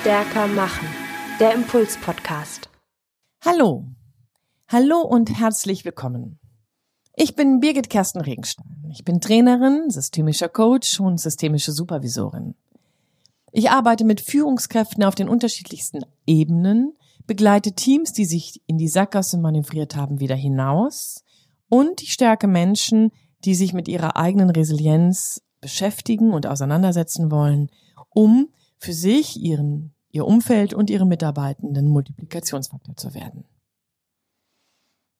[0.00, 0.88] Stärker machen.
[1.40, 2.70] Der Impuls-Podcast.
[3.44, 3.84] Hallo.
[4.66, 6.38] Hallo und herzlich willkommen.
[7.16, 8.82] Ich bin Birgit Kersten Regenstein.
[8.90, 12.54] Ich bin Trainerin, systemischer Coach und systemische Supervisorin.
[13.52, 16.94] Ich arbeite mit Führungskräften auf den unterschiedlichsten Ebenen,
[17.26, 21.24] begleite Teams, die sich in die Sackgasse manövriert haben, wieder hinaus
[21.68, 23.10] und ich stärke Menschen,
[23.44, 27.68] die sich mit ihrer eigenen Resilienz beschäftigen und auseinandersetzen wollen,
[28.14, 28.48] um
[28.80, 33.44] für sich, ihren, ihr Umfeld und ihre Mitarbeitenden Multiplikationsfaktor zu werden.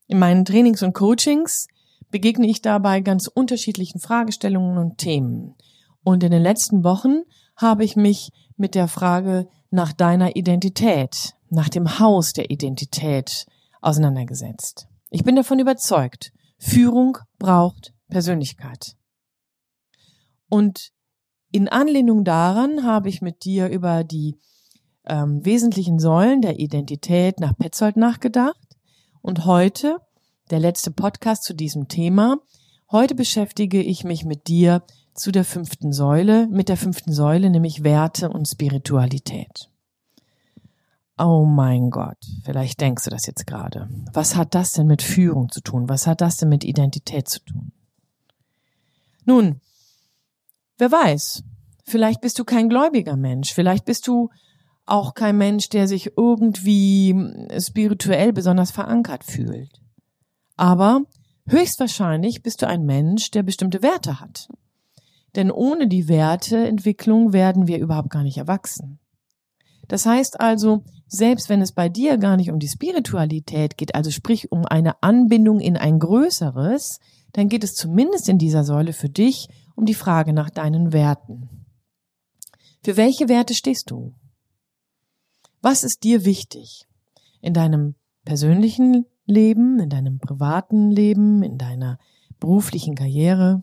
[0.09, 1.69] In meinen Trainings und Coachings
[2.11, 5.55] begegne ich dabei ganz unterschiedlichen Fragestellungen und Themen.
[6.03, 7.23] Und in den letzten Wochen
[7.55, 13.47] habe ich mich mit der Frage nach deiner Identität, nach dem Haus der Identität
[13.83, 14.89] auseinandergesetzt.
[15.11, 18.97] Ich bin davon überzeugt, Führung braucht Persönlichkeit.
[20.49, 20.93] Und
[21.53, 24.39] in Anlehnung daran habe ich mit dir über die
[25.07, 28.57] ähm, wesentlichen Säulen der Identität nach Petzold nachgedacht.
[29.23, 29.99] Und heute,
[30.51, 32.39] der letzte Podcast zu diesem Thema,
[32.91, 34.83] heute beschäftige ich mich mit dir
[35.15, 39.69] zu der fünften Säule, mit der fünften Säule, nämlich Werte und Spiritualität.
[41.19, 43.91] Oh mein Gott, vielleicht denkst du das jetzt gerade.
[44.15, 45.89] Was hat das denn mit Führung zu tun?
[45.89, 47.73] Was hat das denn mit Identität zu tun?
[49.27, 49.61] Nun,
[50.81, 51.43] Wer weiß,
[51.85, 54.31] vielleicht bist du kein gläubiger Mensch, vielleicht bist du
[54.87, 57.15] auch kein Mensch, der sich irgendwie
[57.59, 59.83] spirituell besonders verankert fühlt.
[60.57, 61.03] Aber
[61.47, 64.49] höchstwahrscheinlich bist du ein Mensch, der bestimmte Werte hat.
[65.37, 69.01] Denn ohne die Werteentwicklung werden wir überhaupt gar nicht erwachsen.
[69.87, 74.11] Das heißt also, selbst wenn es bei dir gar nicht um die Spiritualität geht, also
[74.11, 77.01] sprich um eine Anbindung in ein Größeres,
[77.33, 79.49] dann geht es zumindest in dieser Säule für dich
[79.81, 81.49] um die Frage nach deinen Werten.
[82.85, 84.15] Für welche Werte stehst du?
[85.63, 86.87] Was ist dir wichtig
[87.41, 87.95] in deinem
[88.27, 91.99] persönlichen Leben, in deinem privaten Leben, in deiner
[92.39, 93.63] beruflichen Karriere?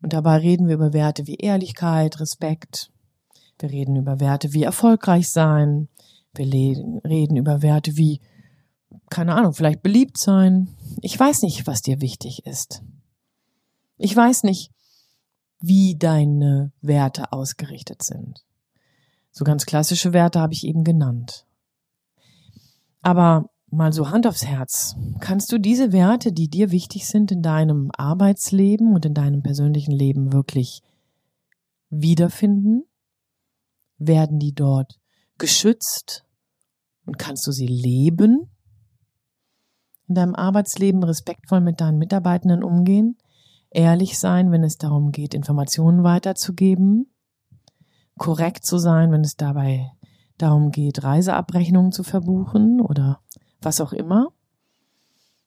[0.00, 2.92] Und dabei reden wir über Werte wie Ehrlichkeit, Respekt.
[3.58, 5.88] Wir reden über Werte wie erfolgreich sein.
[6.34, 8.20] Wir reden über Werte wie,
[9.10, 10.68] keine Ahnung, vielleicht beliebt sein.
[11.02, 12.84] Ich weiß nicht, was dir wichtig ist.
[13.96, 14.70] Ich weiß nicht,
[15.60, 18.44] wie deine Werte ausgerichtet sind.
[19.30, 21.46] So ganz klassische Werte habe ich eben genannt.
[23.02, 24.96] Aber mal so Hand aufs Herz.
[25.20, 29.92] Kannst du diese Werte, die dir wichtig sind in deinem Arbeitsleben und in deinem persönlichen
[29.92, 30.82] Leben wirklich
[31.90, 32.84] wiederfinden?
[33.98, 34.98] Werden die dort
[35.38, 36.24] geschützt?
[37.06, 38.50] Und kannst du sie leben?
[40.08, 43.16] In deinem Arbeitsleben respektvoll mit deinen Mitarbeitenden umgehen?
[43.74, 47.12] Ehrlich sein, wenn es darum geht, Informationen weiterzugeben,
[48.16, 49.90] korrekt zu sein, wenn es dabei
[50.38, 53.20] darum geht, Reiseabrechnungen zu verbuchen oder
[53.60, 54.28] was auch immer.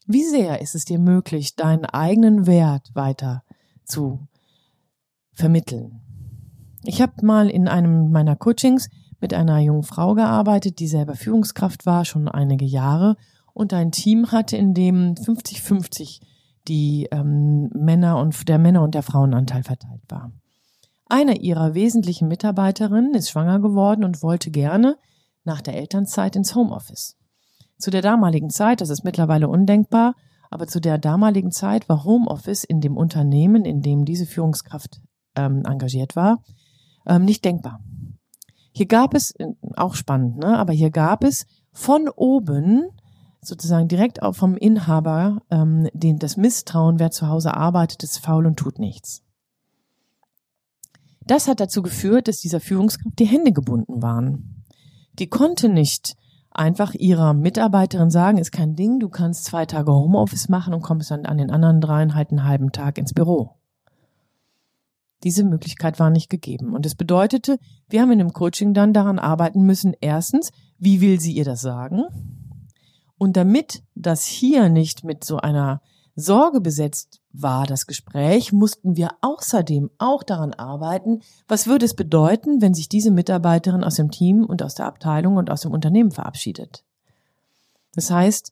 [0.05, 3.43] Wie sehr ist es dir möglich, deinen eigenen Wert weiter
[3.83, 4.27] zu
[5.33, 6.01] vermitteln?
[6.83, 8.89] Ich habe mal in einem meiner Coachings
[9.19, 13.17] mit einer jungen Frau gearbeitet, die selber Führungskraft war, schon einige Jahre
[13.53, 16.21] und ein Team hatte, in dem 50-50
[16.67, 20.31] die ähm, Männer und der Männer und der Frauenanteil verteilt war.
[21.07, 24.97] Eine ihrer wesentlichen Mitarbeiterinnen ist schwanger geworden und wollte gerne
[25.43, 27.15] nach der Elternzeit ins Homeoffice.
[27.77, 30.15] Zu der damaligen Zeit, das ist mittlerweile undenkbar,
[30.49, 34.99] aber zu der damaligen Zeit war Homeoffice in dem Unternehmen, in dem diese Führungskraft
[35.35, 36.43] ähm, engagiert war,
[37.05, 37.79] ähm, nicht denkbar.
[38.71, 42.89] Hier gab es, äh, auch spannend, ne, aber hier gab es von oben
[43.41, 48.45] sozusagen direkt auch vom Inhaber ähm, den, das Misstrauen, wer zu Hause arbeitet, ist faul
[48.45, 49.23] und tut nichts.
[51.25, 54.63] Das hat dazu geführt, dass dieser Führungskraft die Hände gebunden waren.
[55.19, 56.15] Die konnte nicht
[56.51, 61.11] einfach ihrer Mitarbeiterin sagen, ist kein Ding, du kannst zwei Tage Homeoffice machen und kommst
[61.11, 63.57] dann an den anderen dreien halt einen halben Tag ins Büro.
[65.23, 66.73] Diese Möglichkeit war nicht gegeben.
[66.73, 67.59] Und es bedeutete,
[67.89, 71.61] wir haben in dem Coaching dann daran arbeiten müssen, erstens, wie will sie ihr das
[71.61, 72.03] sagen?
[73.17, 75.81] Und damit das hier nicht mit so einer
[76.15, 82.61] Sorge besetzt war, das Gespräch, mussten wir außerdem auch daran arbeiten, was würde es bedeuten,
[82.61, 86.11] wenn sich diese Mitarbeiterin aus dem Team und aus der Abteilung und aus dem Unternehmen
[86.11, 86.83] verabschiedet.
[87.93, 88.51] Das heißt,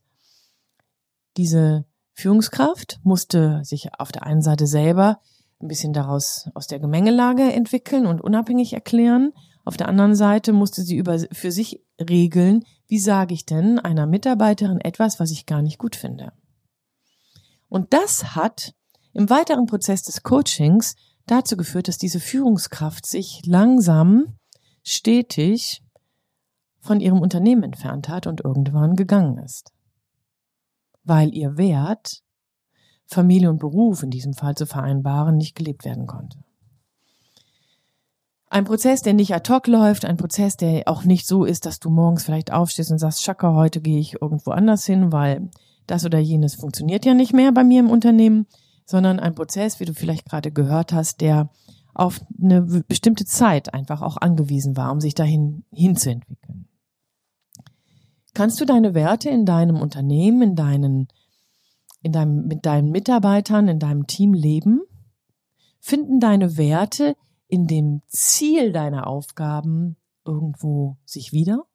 [1.37, 5.19] diese Führungskraft musste sich auf der einen Seite selber
[5.59, 9.33] ein bisschen daraus aus der Gemengelage entwickeln und unabhängig erklären.
[9.63, 14.05] Auf der anderen Seite musste sie über, für sich regeln, wie sage ich denn einer
[14.05, 16.33] Mitarbeiterin etwas, was ich gar nicht gut finde.
[17.67, 18.73] Und das hat
[19.13, 20.95] im weiteren Prozess des Coachings
[21.25, 24.37] dazu geführt, dass diese Führungskraft sich langsam
[24.83, 25.81] stetig
[26.79, 29.71] von ihrem Unternehmen entfernt hat und irgendwann gegangen ist.
[31.03, 32.21] Weil ihr Wert,
[33.07, 36.44] Familie und Beruf in diesem Fall zu vereinbaren, nicht gelebt werden konnte.
[38.55, 41.81] Ein Prozess, der nicht ad hoc läuft, ein Prozess, der auch nicht so ist, dass
[41.81, 45.49] du morgens vielleicht aufstehst und sagst, Schakka, heute gehe ich irgendwo anders hin, weil
[45.87, 48.47] das oder jenes funktioniert ja nicht mehr bei mir im Unternehmen,
[48.85, 51.49] sondern ein Prozess, wie du vielleicht gerade gehört hast, der
[51.93, 56.69] auf eine bestimmte Zeit einfach auch angewiesen war, um sich dahin hinzuentwickeln.
[58.33, 61.09] Kannst du deine Werte in deinem Unternehmen, in deinen,
[62.03, 64.79] in deinem, mit deinen Mitarbeitern, in deinem Team leben?
[65.81, 71.65] Finden deine Werte in dem Ziel deiner Aufgaben irgendwo sich wieder?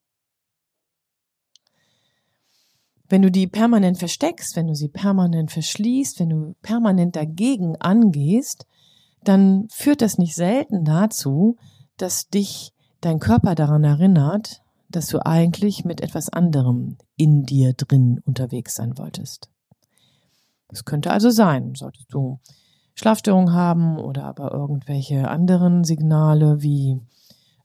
[3.08, 8.67] Wenn du die permanent versteckst, wenn du sie permanent verschließt, wenn du permanent dagegen angehst,
[9.25, 11.56] dann führt das nicht selten dazu,
[11.96, 18.20] dass dich dein Körper daran erinnert, dass du eigentlich mit etwas anderem in dir drin
[18.25, 19.50] unterwegs sein wolltest.
[20.69, 22.38] Das könnte also sein, solltest du
[22.94, 27.00] Schlafstörungen haben oder aber irgendwelche anderen Signale wie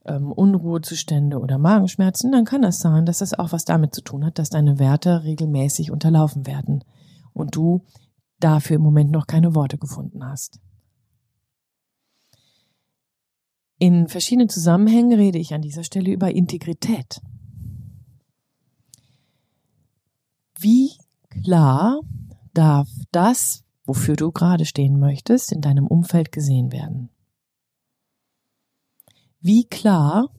[0.06, 4.26] ähm, Unruhezustände oder Magenschmerzen, dann kann das sein, dass das auch was damit zu tun
[4.26, 6.84] hat, dass deine Werte regelmäßig unterlaufen werden
[7.34, 7.84] und du
[8.40, 10.60] dafür im Moment noch keine Worte gefunden hast.
[13.78, 17.22] In verschiedenen Zusammenhängen rede ich an dieser Stelle über Integrität.
[20.58, 20.92] Wie
[21.30, 22.00] klar
[22.54, 27.10] darf das, wofür du gerade stehen möchtest, in deinem Umfeld gesehen werden?
[29.40, 30.30] Wie klar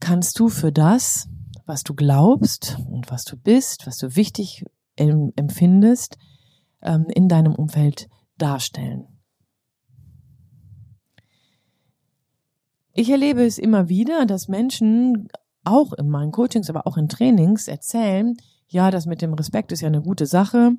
[0.00, 1.28] kannst du für das,
[1.64, 4.64] was du glaubst und was du bist, was du wichtig
[4.96, 6.18] empfindest,
[6.82, 9.06] ähm, in deinem Umfeld darstellen?
[12.94, 15.28] Ich erlebe es immer wieder, dass Menschen
[15.62, 18.36] auch in meinen Coachings, aber auch in Trainings erzählen,
[18.66, 20.72] ja, das mit dem Respekt ist ja eine gute Sache,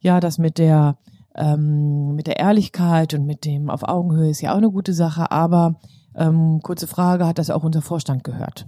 [0.00, 0.96] ja, das mit der
[1.34, 5.30] ähm, mit der Ehrlichkeit und mit dem auf Augenhöhe ist ja auch eine gute Sache,
[5.30, 5.78] aber
[6.14, 8.66] ähm, kurze Frage, hat das auch unser Vorstand gehört?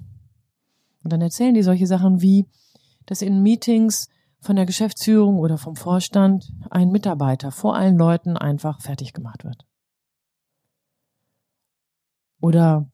[1.02, 2.46] Und dann erzählen die solche Sachen wie,
[3.06, 4.08] dass in Meetings
[4.40, 9.66] von der Geschäftsführung oder vom Vorstand ein Mitarbeiter vor allen Leuten einfach fertig gemacht wird.
[12.40, 12.90] Oder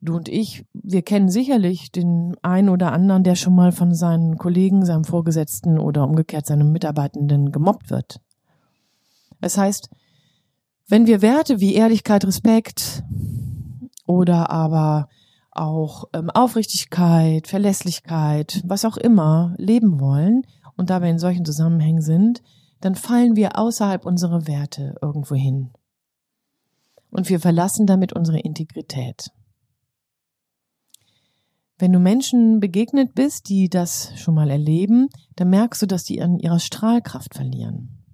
[0.00, 4.38] du und ich, wir kennen sicherlich den einen oder anderen, der schon mal von seinen
[4.38, 8.20] Kollegen, seinem Vorgesetzten oder umgekehrt seinem Mitarbeitenden gemobbt wird.
[9.40, 9.90] Das heißt,
[10.88, 13.02] wenn wir Werte wie Ehrlichkeit, Respekt
[14.06, 15.08] oder aber
[15.52, 20.42] auch ähm, Aufrichtigkeit, Verlässlichkeit, was auch immer leben wollen
[20.76, 22.42] und dabei in solchen Zusammenhängen sind,
[22.80, 25.70] dann fallen wir außerhalb unserer Werte irgendwo hin
[27.10, 29.30] und wir verlassen damit unsere Integrität.
[31.80, 36.20] Wenn du Menschen begegnet bist, die das schon mal erleben, dann merkst du, dass die
[36.20, 38.04] an ihrer Strahlkraft verlieren.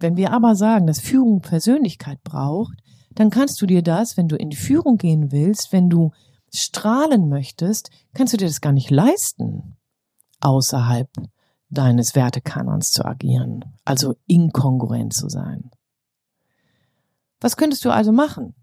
[0.00, 2.76] Wenn wir aber sagen, dass Führung Persönlichkeit braucht,
[3.14, 6.10] dann kannst du dir das, wenn du in Führung gehen willst, wenn du
[6.52, 9.76] strahlen möchtest, kannst du dir das gar nicht leisten,
[10.40, 11.08] außerhalb
[11.70, 15.70] deines Wertekanons zu agieren, also inkongruent zu sein.
[17.40, 18.56] Was könntest du also machen?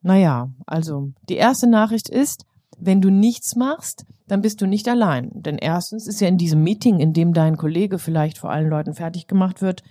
[0.00, 2.44] Naja, also die erste Nachricht ist,
[2.78, 5.30] wenn du nichts machst, dann bist du nicht allein.
[5.34, 8.94] Denn erstens ist ja in diesem Meeting, in dem dein Kollege vielleicht vor allen Leuten
[8.94, 9.82] fertig gemacht wird,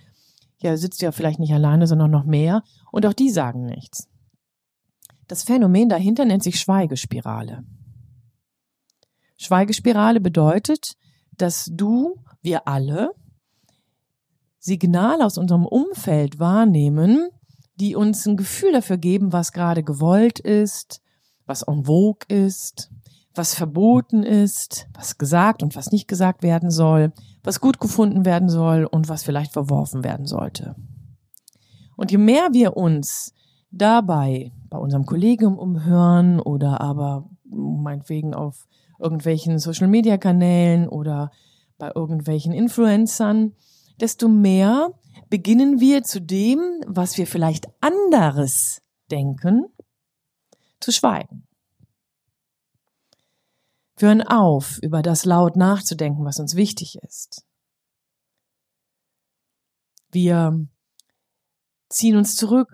[0.60, 2.62] ja, sitzt ja vielleicht nicht alleine, sondern noch mehr.
[2.90, 4.08] Und auch die sagen nichts.
[5.28, 7.64] Das Phänomen dahinter nennt sich Schweigespirale.
[9.36, 10.94] Schweigespirale bedeutet,
[11.36, 13.12] dass du, wir alle,
[14.58, 17.28] Signale aus unserem Umfeld wahrnehmen,
[17.80, 21.00] die uns ein Gefühl dafür geben, was gerade gewollt ist,
[21.46, 22.90] was en vogue ist,
[23.34, 28.48] was verboten ist, was gesagt und was nicht gesagt werden soll, was gut gefunden werden
[28.48, 30.74] soll und was vielleicht verworfen werden sollte.
[31.96, 33.32] Und je mehr wir uns
[33.70, 38.66] dabei bei unserem Kollegium umhören oder aber meinetwegen auf
[38.98, 41.30] irgendwelchen Social-Media-Kanälen oder
[41.78, 43.52] bei irgendwelchen Influencern
[44.00, 44.92] desto mehr
[45.28, 49.66] beginnen wir zu dem, was wir vielleicht anderes denken,
[50.80, 51.46] zu schweigen.
[53.96, 57.44] Wir hören auf, über das laut nachzudenken, was uns wichtig ist.
[60.10, 60.66] Wir
[61.88, 62.72] ziehen uns zurück,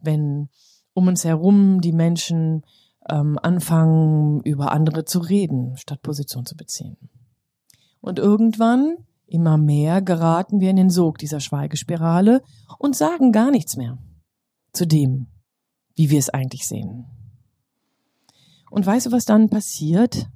[0.00, 0.50] wenn
[0.92, 2.62] um uns herum die Menschen
[3.08, 6.96] ähm, anfangen, über andere zu reden, statt Position zu beziehen.
[8.00, 12.42] Und irgendwann Immer mehr geraten wir in den Sog dieser Schweigespirale
[12.78, 13.98] und sagen gar nichts mehr
[14.72, 15.26] zu dem,
[15.94, 17.06] wie wir es eigentlich sehen.
[18.70, 20.28] Und weißt du, was dann passiert?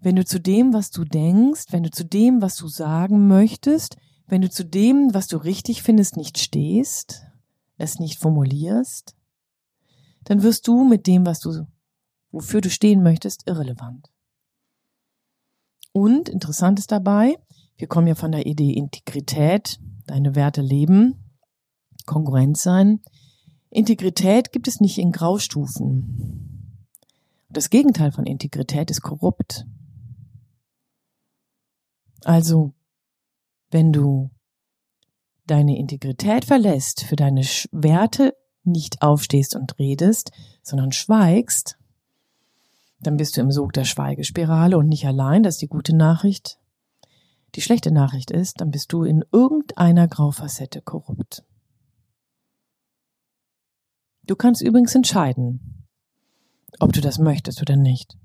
[0.00, 3.96] Wenn du zu dem, was du denkst, wenn du zu dem, was du sagen möchtest,
[4.26, 7.26] wenn du zu dem, was du richtig findest, nicht stehst,
[7.78, 9.14] es nicht formulierst,
[10.24, 11.66] dann wirst du mit dem, was du,
[12.32, 14.10] wofür du stehen möchtest, irrelevant.
[15.92, 17.36] Und interessant ist dabei,
[17.76, 21.26] wir kommen ja von der Idee Integrität, deine Werte leben,
[22.06, 23.00] Konkurrenz sein.
[23.70, 26.86] Integrität gibt es nicht in Graustufen.
[27.50, 29.66] Das Gegenteil von Integrität ist korrupt.
[32.24, 32.72] Also,
[33.70, 34.30] wenn du
[35.46, 41.78] deine Integrität verlässt, für deine Werte nicht aufstehst und redest, sondern schweigst,
[43.00, 46.58] dann bist du im Sog der Schweigespirale und nicht allein, das ist die gute Nachricht.
[47.54, 51.44] Die schlechte Nachricht ist, dann bist du in irgendeiner Graufacette korrupt.
[54.24, 55.86] Du kannst übrigens entscheiden,
[56.80, 58.18] ob du das möchtest oder nicht.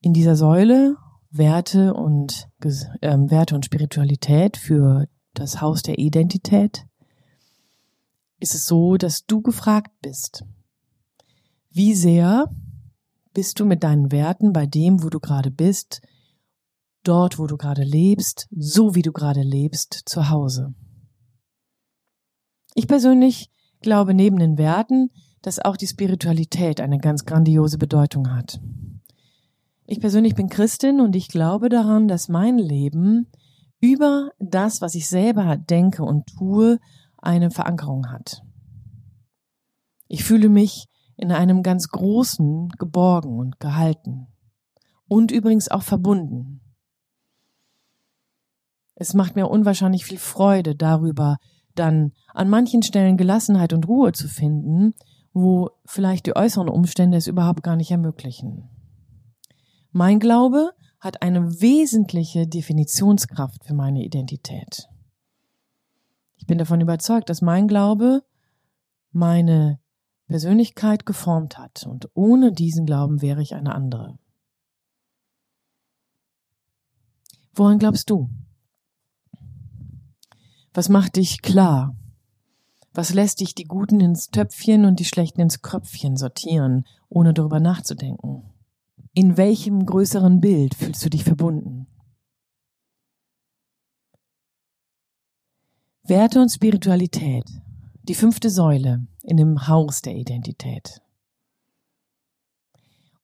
[0.00, 0.96] In dieser Säule
[1.30, 6.86] Werte und äh, Werte und Spiritualität für das Haus der Identität
[8.38, 10.44] ist es so, dass du gefragt bist.
[11.70, 12.50] Wie sehr
[13.32, 16.02] bist du mit deinen Werten bei dem, wo du gerade bist,
[17.02, 20.74] dort, wo du gerade lebst, so wie du gerade lebst, zu Hause?
[22.74, 25.10] Ich persönlich glaube neben den Werten,
[25.42, 28.60] dass auch die Spiritualität eine ganz grandiose Bedeutung hat.
[29.86, 33.30] Ich persönlich bin Christin und ich glaube daran, dass mein Leben
[33.80, 36.78] über das, was ich selber denke und tue,
[37.18, 38.42] eine Verankerung hat.
[40.08, 44.28] Ich fühle mich in einem ganz großen geborgen und gehalten
[45.08, 46.61] und übrigens auch verbunden.
[49.02, 51.38] Es macht mir unwahrscheinlich viel Freude darüber,
[51.74, 54.94] dann an manchen Stellen Gelassenheit und Ruhe zu finden,
[55.32, 58.70] wo vielleicht die äußeren Umstände es überhaupt gar nicht ermöglichen.
[59.90, 64.88] Mein Glaube hat eine wesentliche Definitionskraft für meine Identität.
[66.36, 68.22] Ich bin davon überzeugt, dass mein Glaube
[69.10, 69.80] meine
[70.28, 74.16] Persönlichkeit geformt hat und ohne diesen Glauben wäre ich eine andere.
[77.52, 78.30] Woran glaubst du?
[80.74, 81.94] Was macht dich klar?
[82.94, 87.60] Was lässt dich die Guten ins Töpfchen und die Schlechten ins Köpfchen sortieren, ohne darüber
[87.60, 88.50] nachzudenken?
[89.12, 91.86] In welchem größeren Bild fühlst du dich verbunden?
[96.04, 97.44] Werte und Spiritualität,
[98.02, 101.00] die fünfte Säule in dem Haus der Identität.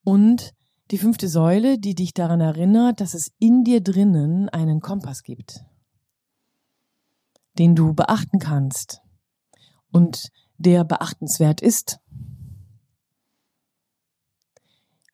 [0.05, 0.55] Und
[0.91, 5.65] die fünfte Säule, die dich daran erinnert, dass es in dir drinnen einen Kompass gibt,
[7.59, 9.01] den du beachten kannst
[9.91, 12.01] und der beachtenswert ist.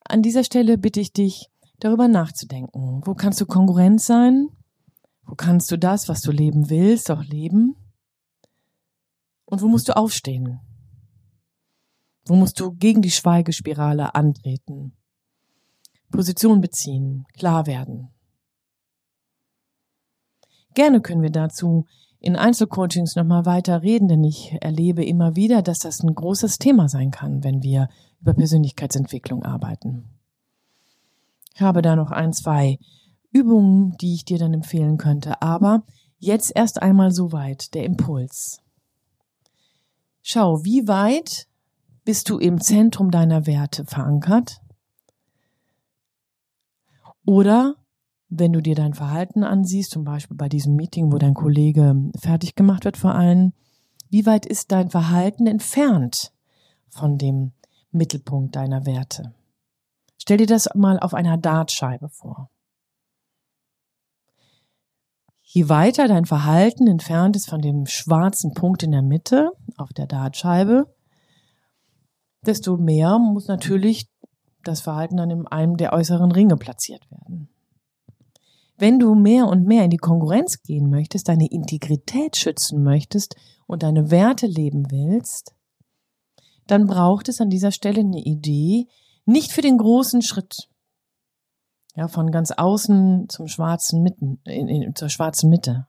[0.05, 3.03] An dieser Stelle bitte ich dich, darüber nachzudenken.
[3.05, 4.49] Wo kannst du Konkurrent sein?
[5.25, 7.77] Wo kannst du das, was du leben willst, auch leben?
[9.47, 10.61] Und wo musst du aufstehen?
[12.27, 14.97] Wo musst du gegen die Schweigespirale antreten?
[16.11, 18.15] Position beziehen, klar werden.
[20.75, 21.87] Gerne können wir dazu
[22.25, 26.89] in Einzelcoachings nochmal weiter reden, denn ich erlebe immer wieder, dass das ein großes Thema
[26.89, 30.05] sein kann, wenn wir über Persönlichkeitsentwicklung arbeiten.
[31.55, 32.79] Ich habe da noch ein, zwei
[33.31, 35.85] Übungen, die ich dir dann empfehlen könnte, aber
[36.17, 38.59] jetzt erst einmal soweit der Impuls.
[40.23, 41.47] Schau, wie weit
[42.07, 44.63] bist du im Zentrum deiner Werte verankert?
[47.27, 47.75] Oder
[48.37, 52.55] wenn du dir dein Verhalten ansiehst, zum Beispiel bei diesem Meeting, wo dein Kollege fertig
[52.55, 53.53] gemacht wird vor allen,
[54.11, 56.33] wie weit ist dein Verhalten entfernt
[56.89, 57.53] von dem
[57.91, 59.35] Mittelpunkt deiner Werte?
[60.19, 62.51] Stell dir das mal auf einer Dartscheibe vor.
[65.43, 70.07] Je weiter dein Verhalten entfernt ist von dem schwarzen Punkt in der Mitte auf der
[70.07, 70.93] Dartscheibe,
[72.45, 74.11] desto mehr muss natürlich
[74.65, 77.54] das Verhalten dann in einem der äußeren Ringe platziert werden.
[78.77, 83.83] Wenn du mehr und mehr in die Konkurrenz gehen möchtest, deine Integrität schützen möchtest und
[83.83, 85.55] deine Werte leben willst,
[86.67, 88.89] dann braucht es an dieser Stelle eine Idee,
[89.27, 90.69] nicht für den großen Schritt,
[91.95, 95.87] ja, von ganz außen zum schwarzen Mitten, in, in, zur schwarzen Mitte,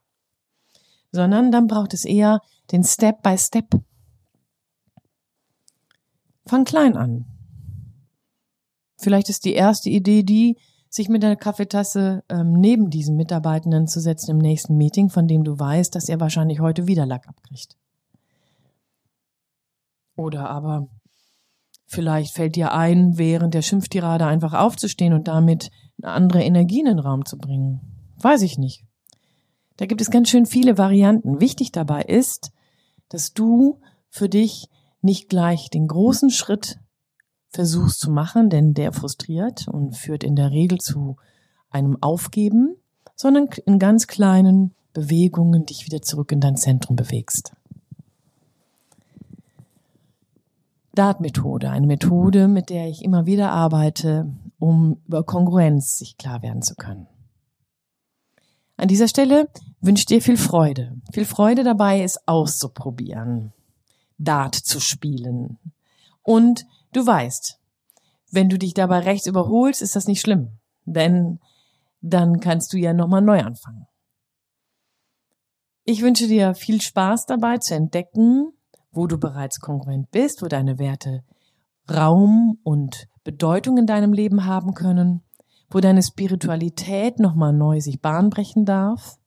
[1.11, 3.69] sondern dann braucht es eher den Step by Step.
[6.45, 7.25] Fang klein an.
[8.97, 10.57] Vielleicht ist die erste Idee die,
[10.95, 15.43] sich mit der Kaffeetasse ähm, neben diesem Mitarbeitenden zu setzen im nächsten Meeting, von dem
[15.43, 17.75] du weißt, dass er wahrscheinlich heute wieder Lack abkriegt.
[20.15, 20.87] Oder aber
[21.85, 25.69] vielleicht fällt dir ein, während der Schimpftirade einfach aufzustehen und damit
[26.01, 27.81] eine andere Energie in den Raum zu bringen.
[28.21, 28.85] Weiß ich nicht.
[29.75, 31.41] Da gibt es ganz schön viele Varianten.
[31.41, 32.53] Wichtig dabei ist,
[33.09, 34.69] dass du für dich
[35.01, 36.79] nicht gleich den großen Schritt
[37.49, 41.17] versuchst zu machen, denn der frustriert und führt in der Regel zu
[41.69, 42.75] einem Aufgeben,
[43.15, 47.53] sondern in ganz kleinen Bewegungen dich wieder zurück in dein Zentrum bewegst.
[50.95, 56.61] Dart-Methode, eine Methode, mit der ich immer wieder arbeite, um über Kongruenz sich klar werden
[56.61, 57.07] zu können.
[58.77, 59.49] An dieser Stelle
[59.81, 60.95] wünsche dir viel Freude.
[61.11, 63.53] Viel Freude dabei, es auszuprobieren,
[64.17, 65.59] Dart zu spielen.
[66.23, 67.59] Und du weißt,
[68.31, 71.39] wenn du dich dabei rechts überholst, ist das nicht schlimm, denn
[72.01, 73.87] dann kannst du ja nochmal neu anfangen.
[75.83, 78.51] Ich wünsche dir viel Spaß dabei zu entdecken,
[78.91, 81.23] wo du bereits kongruent bist, wo deine Werte
[81.89, 85.21] Raum und Bedeutung in deinem Leben haben können,
[85.69, 89.17] wo deine Spiritualität nochmal neu sich Bahn brechen darf.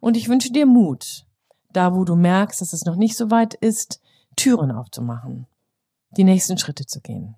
[0.00, 1.26] Und ich wünsche dir Mut,
[1.72, 4.00] da wo du merkst, dass es noch nicht so weit ist,
[4.36, 5.46] Türen aufzumachen,
[6.16, 7.36] die nächsten Schritte zu gehen.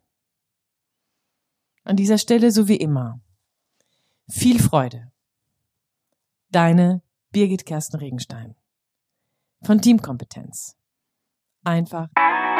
[1.84, 3.20] An dieser Stelle so wie immer.
[4.28, 5.10] Viel Freude.
[6.50, 8.54] Deine Birgit Kersten Regenstein.
[9.62, 10.76] Von Teamkompetenz.
[11.64, 12.08] Einfach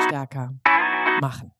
[0.07, 0.55] stärker
[1.21, 1.53] machen.